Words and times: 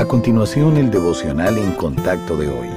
A 0.00 0.06
continuación, 0.06 0.78
el 0.78 0.90
devocional 0.90 1.58
en 1.58 1.72
contacto 1.72 2.34
de 2.38 2.48
hoy. 2.48 2.68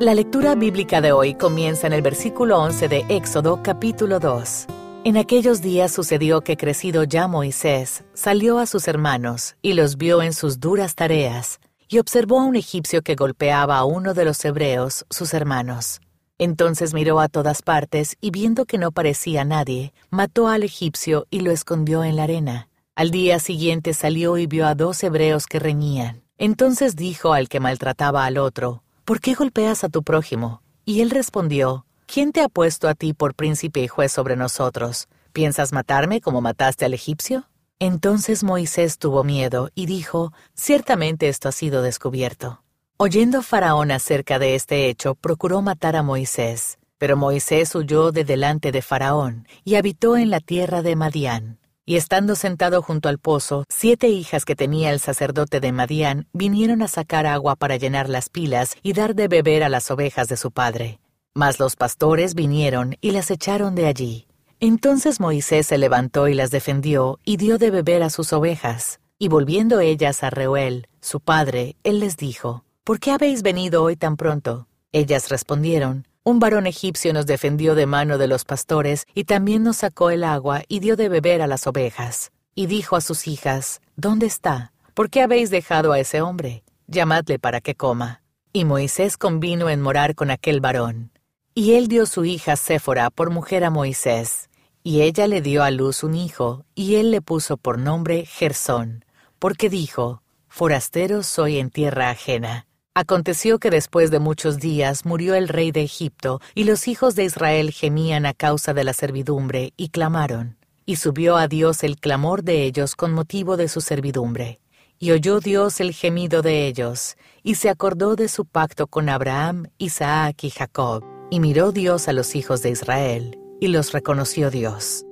La 0.00 0.14
lectura 0.14 0.54
bíblica 0.54 1.00
de 1.00 1.10
hoy 1.10 1.32
comienza 1.32 1.86
en 1.86 1.94
el 1.94 2.02
versículo 2.02 2.58
11 2.58 2.88
de 2.88 3.06
Éxodo 3.08 3.62
capítulo 3.62 4.20
2. 4.20 4.66
En 5.04 5.16
aquellos 5.16 5.62
días 5.62 5.92
sucedió 5.92 6.42
que 6.42 6.58
crecido 6.58 7.04
ya 7.04 7.26
Moisés, 7.26 8.04
salió 8.12 8.58
a 8.58 8.66
sus 8.66 8.86
hermanos 8.86 9.56
y 9.62 9.72
los 9.72 9.96
vio 9.96 10.20
en 10.20 10.34
sus 10.34 10.60
duras 10.60 10.94
tareas, 10.94 11.58
y 11.88 11.98
observó 11.98 12.40
a 12.40 12.44
un 12.44 12.56
egipcio 12.56 13.00
que 13.00 13.14
golpeaba 13.14 13.78
a 13.78 13.86
uno 13.86 14.12
de 14.12 14.26
los 14.26 14.44
hebreos, 14.44 15.06
sus 15.08 15.32
hermanos. 15.32 16.02
Entonces 16.36 16.92
miró 16.92 17.20
a 17.20 17.28
todas 17.28 17.62
partes 17.62 18.18
y 18.20 18.30
viendo 18.30 18.66
que 18.66 18.76
no 18.76 18.92
parecía 18.92 19.46
nadie, 19.46 19.94
mató 20.10 20.48
al 20.48 20.64
egipcio 20.64 21.26
y 21.30 21.40
lo 21.40 21.50
escondió 21.50 22.04
en 22.04 22.16
la 22.16 22.24
arena. 22.24 22.68
Al 22.94 23.10
día 23.10 23.38
siguiente 23.38 23.94
salió 23.94 24.36
y 24.36 24.46
vio 24.46 24.66
a 24.66 24.74
dos 24.74 25.02
hebreos 25.02 25.46
que 25.46 25.58
reñían. 25.58 26.21
Entonces 26.38 26.96
dijo 26.96 27.32
al 27.32 27.48
que 27.48 27.60
maltrataba 27.60 28.24
al 28.24 28.38
otro, 28.38 28.82
¿Por 29.04 29.20
qué 29.20 29.34
golpeas 29.34 29.84
a 29.84 29.88
tu 29.88 30.02
prójimo? 30.02 30.62
Y 30.84 31.00
él 31.00 31.10
respondió, 31.10 31.86
¿Quién 32.06 32.32
te 32.32 32.42
ha 32.42 32.48
puesto 32.48 32.88
a 32.88 32.94
ti 32.94 33.14
por 33.14 33.34
príncipe 33.34 33.80
y 33.80 33.88
juez 33.88 34.12
sobre 34.12 34.36
nosotros? 34.36 35.08
¿Piensas 35.32 35.72
matarme 35.72 36.20
como 36.20 36.40
mataste 36.40 36.84
al 36.84 36.94
egipcio? 36.94 37.48
Entonces 37.78 38.44
Moisés 38.44 38.98
tuvo 38.98 39.24
miedo 39.24 39.70
y 39.74 39.86
dijo, 39.86 40.32
Ciertamente 40.54 41.28
esto 41.28 41.48
ha 41.48 41.52
sido 41.52 41.82
descubierto. 41.82 42.62
Oyendo 42.96 43.42
Faraón 43.42 43.90
acerca 43.90 44.38
de 44.38 44.54
este 44.54 44.88
hecho, 44.88 45.16
procuró 45.16 45.62
matar 45.62 45.96
a 45.96 46.02
Moisés. 46.02 46.78
Pero 46.98 47.16
Moisés 47.16 47.74
huyó 47.74 48.12
de 48.12 48.22
delante 48.22 48.70
de 48.70 48.82
Faraón 48.82 49.48
y 49.64 49.74
habitó 49.74 50.16
en 50.16 50.30
la 50.30 50.38
tierra 50.38 50.82
de 50.82 50.94
Madián. 50.94 51.58
Y 51.84 51.96
estando 51.96 52.36
sentado 52.36 52.80
junto 52.80 53.08
al 53.08 53.18
pozo, 53.18 53.64
siete 53.68 54.08
hijas 54.08 54.44
que 54.44 54.54
tenía 54.54 54.92
el 54.92 55.00
sacerdote 55.00 55.58
de 55.58 55.72
Madián 55.72 56.28
vinieron 56.32 56.80
a 56.80 56.86
sacar 56.88 57.26
agua 57.26 57.56
para 57.56 57.76
llenar 57.76 58.08
las 58.08 58.28
pilas 58.28 58.76
y 58.84 58.92
dar 58.92 59.16
de 59.16 59.26
beber 59.26 59.64
a 59.64 59.68
las 59.68 59.90
ovejas 59.90 60.28
de 60.28 60.36
su 60.36 60.52
padre. 60.52 61.00
Mas 61.34 61.58
los 61.58 61.74
pastores 61.74 62.34
vinieron 62.34 62.96
y 63.00 63.10
las 63.10 63.32
echaron 63.32 63.74
de 63.74 63.86
allí. 63.86 64.26
Entonces 64.60 65.18
Moisés 65.18 65.66
se 65.66 65.76
levantó 65.76 66.28
y 66.28 66.34
las 66.34 66.52
defendió 66.52 67.18
y 67.24 67.36
dio 67.36 67.58
de 67.58 67.72
beber 67.72 68.04
a 68.04 68.10
sus 68.10 68.32
ovejas. 68.32 69.00
Y 69.18 69.26
volviendo 69.26 69.80
ellas 69.80 70.22
a 70.22 70.30
Reuel, 70.30 70.86
su 71.00 71.18
padre, 71.18 71.74
él 71.82 71.98
les 71.98 72.16
dijo, 72.16 72.64
¿Por 72.84 73.00
qué 73.00 73.10
habéis 73.10 73.42
venido 73.42 73.82
hoy 73.82 73.96
tan 73.96 74.16
pronto? 74.16 74.68
Ellas 74.92 75.30
respondieron, 75.30 76.06
un 76.24 76.38
varón 76.38 76.68
egipcio 76.68 77.12
nos 77.12 77.26
defendió 77.26 77.74
de 77.74 77.86
mano 77.86 78.16
de 78.16 78.28
los 78.28 78.44
pastores 78.44 79.06
y 79.14 79.24
también 79.24 79.64
nos 79.64 79.78
sacó 79.78 80.10
el 80.10 80.22
agua 80.22 80.62
y 80.68 80.78
dio 80.78 80.94
de 80.96 81.08
beber 81.08 81.42
a 81.42 81.48
las 81.48 81.66
ovejas. 81.66 82.30
Y 82.54 82.66
dijo 82.66 82.96
a 82.96 83.00
sus 83.00 83.26
hijas, 83.26 83.80
¿Dónde 83.96 84.26
está? 84.26 84.72
¿Por 84.94 85.10
qué 85.10 85.22
habéis 85.22 85.50
dejado 85.50 85.92
a 85.92 85.98
ese 85.98 86.20
hombre? 86.20 86.62
Llamadle 86.86 87.38
para 87.38 87.60
que 87.60 87.74
coma. 87.74 88.22
Y 88.52 88.64
Moisés 88.64 89.16
convino 89.16 89.68
en 89.68 89.80
morar 89.80 90.14
con 90.14 90.30
aquel 90.30 90.60
varón. 90.60 91.10
Y 91.54 91.72
él 91.72 91.88
dio 91.88 92.06
su 92.06 92.24
hija 92.24 92.56
Séfora 92.56 93.10
por 93.10 93.30
mujer 93.30 93.64
a 93.64 93.70
Moisés. 93.70 94.48
Y 94.84 95.00
ella 95.00 95.26
le 95.26 95.40
dio 95.40 95.62
a 95.62 95.70
luz 95.70 96.02
un 96.02 96.14
hijo, 96.14 96.64
y 96.74 96.96
él 96.96 97.10
le 97.10 97.20
puso 97.20 97.56
por 97.56 97.78
nombre 97.78 98.26
Gersón, 98.26 99.04
porque 99.38 99.70
dijo, 99.70 100.22
Forastero 100.48 101.22
soy 101.22 101.58
en 101.58 101.70
tierra 101.70 102.10
ajena. 102.10 102.66
Aconteció 102.94 103.58
que 103.58 103.70
después 103.70 104.10
de 104.10 104.18
muchos 104.18 104.58
días 104.58 105.06
murió 105.06 105.34
el 105.34 105.48
rey 105.48 105.72
de 105.72 105.82
Egipto, 105.82 106.42
y 106.54 106.64
los 106.64 106.88
hijos 106.88 107.14
de 107.14 107.24
Israel 107.24 107.70
gemían 107.72 108.26
a 108.26 108.34
causa 108.34 108.74
de 108.74 108.84
la 108.84 108.92
servidumbre, 108.92 109.72
y 109.78 109.88
clamaron. 109.88 110.58
Y 110.84 110.96
subió 110.96 111.38
a 111.38 111.48
Dios 111.48 111.84
el 111.84 111.96
clamor 111.96 112.42
de 112.42 112.64
ellos 112.64 112.94
con 112.94 113.14
motivo 113.14 113.56
de 113.56 113.68
su 113.68 113.80
servidumbre. 113.80 114.60
Y 114.98 115.12
oyó 115.12 115.40
Dios 115.40 115.80
el 115.80 115.94
gemido 115.94 116.42
de 116.42 116.66
ellos, 116.66 117.16
y 117.42 117.54
se 117.54 117.70
acordó 117.70 118.14
de 118.14 118.28
su 118.28 118.44
pacto 118.44 118.86
con 118.86 119.08
Abraham, 119.08 119.68
Isaac 119.78 120.44
y 120.44 120.50
Jacob. 120.50 121.02
Y 121.30 121.40
miró 121.40 121.72
Dios 121.72 122.08
a 122.08 122.12
los 122.12 122.34
hijos 122.36 122.60
de 122.60 122.70
Israel, 122.72 123.38
y 123.58 123.68
los 123.68 123.92
reconoció 123.92 124.50
Dios. 124.50 125.06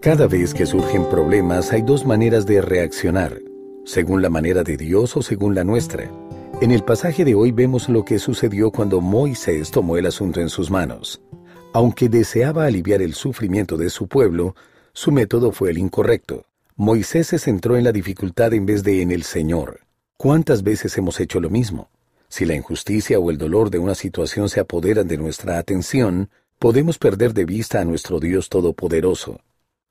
Cada 0.00 0.26
vez 0.26 0.54
que 0.54 0.64
surgen 0.64 1.06
problemas 1.10 1.70
hay 1.70 1.82
dos 1.82 2.06
maneras 2.06 2.46
de 2.46 2.62
reaccionar, 2.62 3.38
según 3.84 4.22
la 4.22 4.30
manera 4.30 4.62
de 4.62 4.78
Dios 4.78 5.14
o 5.18 5.22
según 5.22 5.54
la 5.54 5.64
nuestra. 5.64 6.10
En 6.58 6.70
el 6.70 6.82
pasaje 6.82 7.26
de 7.26 7.34
hoy 7.34 7.52
vemos 7.52 7.90
lo 7.90 8.02
que 8.02 8.18
sucedió 8.18 8.70
cuando 8.70 9.02
Moisés 9.02 9.70
tomó 9.70 9.98
el 9.98 10.06
asunto 10.06 10.40
en 10.40 10.48
sus 10.48 10.70
manos. 10.70 11.20
Aunque 11.74 12.08
deseaba 12.08 12.64
aliviar 12.64 13.02
el 13.02 13.12
sufrimiento 13.12 13.76
de 13.76 13.90
su 13.90 14.08
pueblo, 14.08 14.56
su 14.94 15.12
método 15.12 15.52
fue 15.52 15.68
el 15.68 15.76
incorrecto. 15.76 16.46
Moisés 16.74 17.26
se 17.26 17.38
centró 17.38 17.76
en 17.76 17.84
la 17.84 17.92
dificultad 17.92 18.54
en 18.54 18.64
vez 18.64 18.82
de 18.82 19.02
en 19.02 19.10
el 19.12 19.22
Señor. 19.22 19.80
¿Cuántas 20.16 20.62
veces 20.62 20.96
hemos 20.96 21.20
hecho 21.20 21.40
lo 21.40 21.50
mismo? 21.50 21.90
Si 22.28 22.46
la 22.46 22.54
injusticia 22.54 23.18
o 23.18 23.30
el 23.30 23.36
dolor 23.36 23.68
de 23.68 23.78
una 23.78 23.94
situación 23.94 24.48
se 24.48 24.58
apoderan 24.60 25.06
de 25.08 25.18
nuestra 25.18 25.58
atención, 25.58 26.30
podemos 26.58 26.96
perder 26.96 27.34
de 27.34 27.44
vista 27.44 27.82
a 27.82 27.84
nuestro 27.84 28.18
Dios 28.18 28.48
Todopoderoso. 28.48 29.40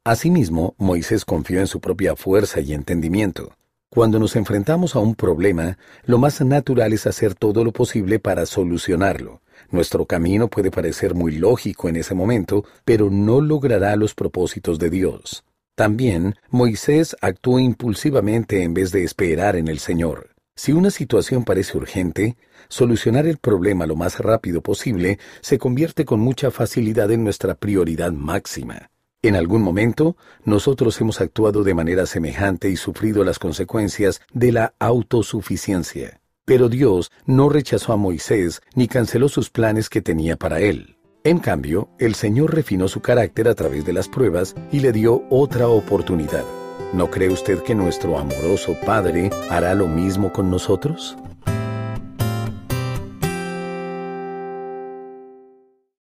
Asimismo, 0.03 0.73
Moisés 0.79 1.25
confió 1.25 1.59
en 1.59 1.67
su 1.67 1.79
propia 1.79 2.15
fuerza 2.15 2.59
y 2.59 2.73
entendimiento. 2.73 3.53
Cuando 3.95 4.19
nos 4.19 4.35
enfrentamos 4.35 4.93
a 4.97 4.99
un 4.99 5.15
problema, 5.15 5.77
lo 6.05 6.17
más 6.17 6.41
natural 6.41 6.91
es 6.91 7.07
hacer 7.07 7.33
todo 7.33 7.63
lo 7.63 7.71
posible 7.71 8.19
para 8.19 8.45
solucionarlo. 8.45 9.41
Nuestro 9.71 10.05
camino 10.05 10.49
puede 10.49 10.69
parecer 10.69 11.15
muy 11.15 11.37
lógico 11.37 11.87
en 11.87 11.95
ese 11.95 12.13
momento, 12.13 12.65
pero 12.83 13.09
no 13.09 13.39
logrará 13.39 13.95
los 13.95 14.13
propósitos 14.13 14.79
de 14.79 14.89
Dios. 14.89 15.45
También, 15.75 16.35
Moisés 16.49 17.15
actuó 17.21 17.57
impulsivamente 17.57 18.63
en 18.63 18.73
vez 18.73 18.91
de 18.91 19.05
esperar 19.05 19.55
en 19.55 19.69
el 19.69 19.79
Señor. 19.79 20.31
Si 20.57 20.73
una 20.73 20.91
situación 20.91 21.45
parece 21.45 21.77
urgente, 21.77 22.35
solucionar 22.67 23.25
el 23.25 23.37
problema 23.37 23.85
lo 23.85 23.95
más 23.95 24.19
rápido 24.19 24.59
posible 24.59 25.19
se 25.39 25.57
convierte 25.57 26.03
con 26.03 26.19
mucha 26.19 26.51
facilidad 26.51 27.11
en 27.11 27.23
nuestra 27.23 27.55
prioridad 27.55 28.11
máxima. 28.11 28.89
En 29.25 29.35
algún 29.35 29.63
momento, 29.63 30.15
nosotros 30.43 31.01
hemos 31.01 31.19
actuado 31.19 31.63
de 31.63 31.73
manera 31.73 32.05
semejante 32.05 32.69
y 32.69 32.75
sufrido 32.75 33.23
las 33.23 33.39
consecuencias 33.39 34.21
de 34.33 34.51
la 34.51 34.75
autosuficiencia. 34.77 36.21
Pero 36.45 36.69
Dios 36.69 37.11
no 37.25 37.49
rechazó 37.49 37.91
a 37.93 37.97
Moisés 37.97 38.61
ni 38.75 38.87
canceló 38.87 39.27
sus 39.27 39.49
planes 39.49 39.89
que 39.89 40.03
tenía 40.03 40.37
para 40.37 40.59
él. 40.59 40.97
En 41.23 41.39
cambio, 41.39 41.89
el 41.97 42.13
Señor 42.13 42.53
refinó 42.53 42.87
su 42.87 43.01
carácter 43.01 43.47
a 43.47 43.55
través 43.55 43.83
de 43.83 43.93
las 43.93 44.07
pruebas 44.07 44.53
y 44.71 44.81
le 44.81 44.91
dio 44.91 45.23
otra 45.31 45.69
oportunidad. 45.69 46.43
¿No 46.93 47.09
cree 47.09 47.29
usted 47.29 47.63
que 47.63 47.73
nuestro 47.73 48.19
amoroso 48.19 48.77
Padre 48.85 49.31
hará 49.49 49.73
lo 49.73 49.87
mismo 49.87 50.31
con 50.31 50.51
nosotros? 50.51 51.17